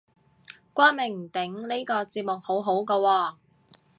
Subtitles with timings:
[0.73, 3.35] 光明頂呢個節目好好個喎